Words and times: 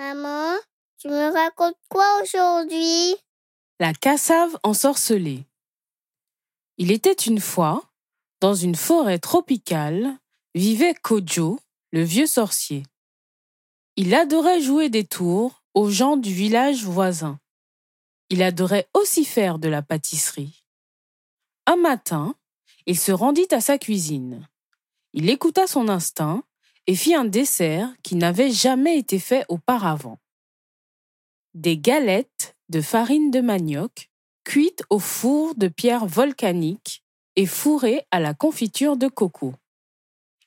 Maman, 0.00 0.56
tu 0.96 1.08
me 1.08 1.30
racontes 1.30 1.76
quoi 1.90 2.22
aujourd'hui? 2.22 3.16
La 3.80 3.92
cassave 3.92 4.58
ensorcelée. 4.62 5.44
Il 6.78 6.90
était 6.90 7.12
une 7.12 7.38
fois, 7.38 7.84
dans 8.40 8.54
une 8.54 8.76
forêt 8.76 9.18
tropicale, 9.18 10.16
vivait 10.54 10.94
Kojo, 10.94 11.60
le 11.92 12.02
vieux 12.02 12.26
sorcier. 12.26 12.82
Il 13.96 14.14
adorait 14.14 14.62
jouer 14.62 14.88
des 14.88 15.04
tours 15.04 15.62
aux 15.74 15.90
gens 15.90 16.16
du 16.16 16.32
village 16.32 16.82
voisin. 16.82 17.38
Il 18.30 18.42
adorait 18.42 18.88
aussi 18.94 19.26
faire 19.26 19.58
de 19.58 19.68
la 19.68 19.82
pâtisserie. 19.82 20.64
Un 21.66 21.76
matin, 21.76 22.34
il 22.86 22.98
se 22.98 23.12
rendit 23.12 23.48
à 23.50 23.60
sa 23.60 23.76
cuisine. 23.76 24.48
Il 25.12 25.28
écouta 25.28 25.66
son 25.66 25.90
instinct 25.90 26.42
et 26.86 26.94
fit 26.94 27.14
un 27.14 27.24
dessert 27.24 27.92
qui 28.02 28.16
n'avait 28.16 28.50
jamais 28.50 28.98
été 28.98 29.18
fait 29.18 29.44
auparavant. 29.48 30.18
Des 31.54 31.78
galettes 31.78 32.56
de 32.68 32.80
farine 32.80 33.30
de 33.30 33.40
manioc 33.40 34.10
cuites 34.44 34.82
au 34.90 34.98
four 34.98 35.54
de 35.54 35.68
pierre 35.68 36.06
volcanique 36.06 37.04
et 37.36 37.46
fourrées 37.46 38.06
à 38.10 38.20
la 38.20 38.34
confiture 38.34 38.96
de 38.96 39.08
coco. 39.08 39.54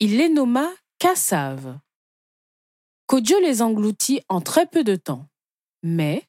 Il 0.00 0.18
les 0.18 0.28
nomma 0.28 0.68
cassaves. 0.98 1.78
Kodjo 3.06 3.38
les 3.40 3.62
engloutit 3.62 4.20
en 4.28 4.40
très 4.40 4.66
peu 4.66 4.84
de 4.84 4.96
temps. 4.96 5.26
Mais, 5.82 6.28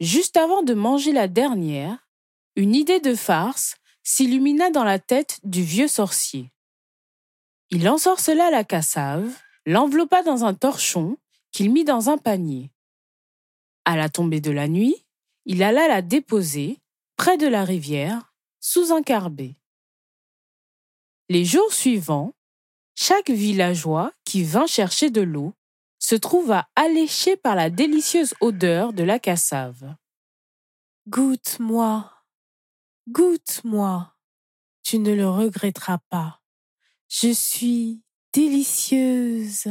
juste 0.00 0.36
avant 0.36 0.62
de 0.62 0.74
manger 0.74 1.12
la 1.12 1.28
dernière, 1.28 2.08
une 2.56 2.74
idée 2.74 3.00
de 3.00 3.14
farce 3.14 3.76
s'illumina 4.02 4.70
dans 4.70 4.84
la 4.84 4.98
tête 4.98 5.38
du 5.44 5.62
vieux 5.62 5.88
sorcier. 5.88 6.50
Il 7.70 7.88
ensorcela 7.88 8.50
la 8.50 8.64
cassave, 8.64 9.36
l'enveloppa 9.64 10.22
dans 10.22 10.44
un 10.44 10.54
torchon 10.54 11.16
qu'il 11.50 11.72
mit 11.72 11.84
dans 11.84 12.10
un 12.10 12.18
panier. 12.18 12.70
À 13.84 13.96
la 13.96 14.08
tombée 14.08 14.40
de 14.40 14.50
la 14.50 14.68
nuit, 14.68 15.04
il 15.46 15.62
alla 15.62 15.88
la 15.88 16.02
déposer, 16.02 16.78
près 17.16 17.36
de 17.36 17.46
la 17.46 17.64
rivière, 17.64 18.34
sous 18.60 18.92
un 18.92 19.02
carbet. 19.02 19.56
Les 21.28 21.44
jours 21.44 21.72
suivants, 21.72 22.34
chaque 22.94 23.30
villageois 23.30 24.12
qui 24.24 24.44
vint 24.44 24.66
chercher 24.66 25.10
de 25.10 25.22
l'eau 25.22 25.54
se 25.98 26.14
trouva 26.14 26.68
alléché 26.76 27.36
par 27.36 27.56
la 27.56 27.68
délicieuse 27.68 28.34
odeur 28.40 28.92
de 28.92 29.02
la 29.02 29.18
cassave. 29.18 29.96
Goûte-moi, 31.08 32.12
goûte-moi, 33.08 34.14
tu 34.82 34.98
ne 34.98 35.14
le 35.14 35.28
regretteras 35.28 35.98
pas. 36.10 36.40
Je 37.08 37.32
suis 37.32 38.02
délicieuse, 38.32 39.68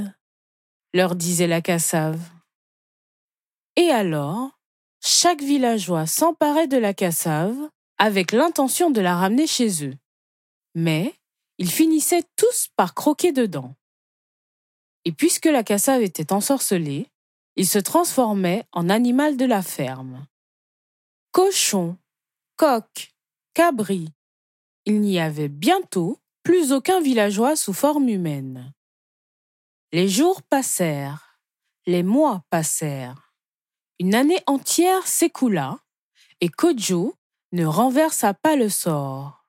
leur 0.94 1.16
disait 1.16 1.48
la 1.48 1.62
cassave. 1.62 2.22
Et 3.76 3.90
alors, 3.90 4.58
chaque 5.02 5.42
villageois 5.42 6.08
s'emparait 6.08 6.68
de 6.68 6.78
la 6.78 6.94
cassave 6.94 7.70
avec 7.98 8.32
l'intention 8.32 8.90
de 8.90 9.02
la 9.02 9.16
ramener 9.16 9.48
chez 9.48 9.86
eux. 9.86 9.96
Mais 10.74 11.14
ils 11.58 11.72
finissaient 11.72 12.24
tous 12.36 12.70
par 12.76 12.94
croquer 12.94 13.32
dedans. 13.32 13.76
Et 15.04 15.12
puisque 15.12 15.46
la 15.46 15.64
cassave 15.64 16.02
était 16.02 16.34
ensorcelée, 16.34 17.08
ils 17.56 17.68
se 17.68 17.80
transformaient 17.80 18.66
en 18.72 18.90
animal 18.90 19.38
de 19.38 19.46
la 19.46 19.62
ferme. 19.62 20.26
Cochon, 21.32 21.98
coq, 22.56 23.14
cabri. 23.54 24.10
Il 24.86 25.02
n'y 25.02 25.20
avait 25.20 25.50
bientôt 25.50 26.20
plus 26.46 26.72
aucun 26.72 27.02
villageois 27.02 27.56
sous 27.56 27.74
forme 27.74 28.08
humaine. 28.08 28.72
Les 29.92 30.08
jours 30.08 30.44
passèrent, 30.44 31.40
les 31.88 32.04
mois 32.04 32.44
passèrent. 32.52 33.34
Une 34.00 34.14
année 34.14 34.42
entière 34.46 35.08
s'écoula 35.08 35.80
et 36.42 36.50
Kojo 36.50 37.16
ne 37.52 37.66
renversa 37.66 38.36
pas 38.36 38.56
le 38.56 38.70
sort. 38.70 39.48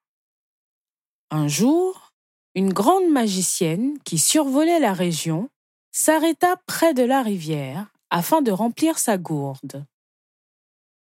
Un 1.31 1.49
jour, 1.49 2.15
une 2.55 2.73
grande 2.73 3.11
magicienne 3.11 3.99
qui 4.05 4.19
survolait 4.19 4.81
la 4.81 4.95
région 4.95 5.51
s'arrêta 5.93 6.57
près 6.67 6.95
de 6.95 7.03
la 7.03 7.23
rivière 7.23 7.89
afin 8.09 8.41
de 8.41 8.53
remplir 8.53 8.99
sa 8.99 9.19
gourde. 9.19 9.85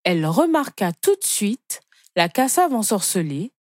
Elle 0.03 0.25
remarqua 0.25 0.93
tout 0.93 1.15
de 1.15 1.25
suite 1.25 1.81
la 2.15 2.27
cassave 2.27 2.73
ensorcelée 2.73 3.51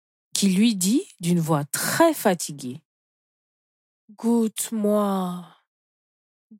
qui 0.45 0.51
lui 0.51 0.75
dit 0.75 1.09
d'une 1.21 1.41
voix 1.41 1.65
très 1.65 2.13
fatiguée. 2.13 2.83
Goûte-moi, 4.11 5.47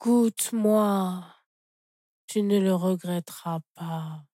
goûte-moi, 0.01 1.23
tu 2.27 2.41
ne 2.41 2.59
le 2.61 2.75
regretteras 2.75 3.61
pas. 3.75 4.25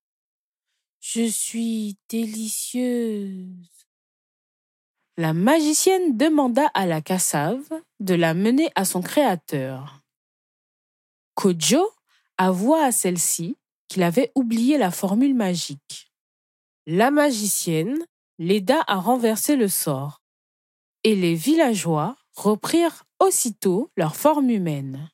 Je 1.00 1.27
suis 1.27 1.99
délicieuse. 2.09 3.88
La 5.16 5.33
magicienne 5.33 6.17
demanda 6.17 6.69
à 6.72 6.87
la 6.87 7.00
cassave 7.00 7.69
de 7.99 8.15
la 8.15 8.34
mener 8.34 8.71
à 8.77 8.84
son 8.84 9.03
créateur. 9.03 10.05
Kojo 11.34 11.91
avoua 12.38 12.84
à 12.84 12.93
celle-ci 12.93 13.56
qu'il 13.88 14.05
avait 14.05 14.31
oublié 14.37 14.78
la 14.78 14.93
formule 14.93 15.34
magique. 15.34 16.12
La 16.87 17.11
magicienne 17.11 17.99
l'aida 18.41 18.83
à 18.87 18.97
renverser 18.97 19.55
le 19.55 19.69
sort, 19.69 20.23
et 21.05 21.15
les 21.15 21.34
villageois 21.34 22.17
reprirent 22.34 23.05
aussitôt 23.19 23.93
leur 23.97 24.17
forme 24.17 24.49
humaine. 24.49 25.11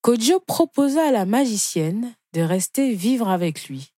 Kojo 0.00 0.40
proposa 0.40 1.08
à 1.08 1.10
la 1.10 1.26
magicienne 1.26 2.16
de 2.32 2.40
rester 2.40 2.94
vivre 2.94 3.28
avec 3.28 3.68
lui. 3.68 3.92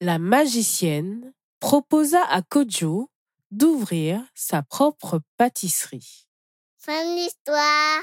La 0.00 0.18
magicienne 0.18 1.34
proposa 1.58 2.24
à 2.24 2.42
Kojo 2.42 3.10
d'ouvrir 3.50 4.24
sa 4.34 4.62
propre 4.62 5.20
pâtisserie. 5.36 6.28
Fin 6.78 7.02
de 7.04 7.16
l'histoire. 7.16 8.02